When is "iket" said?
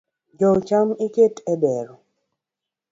1.05-1.35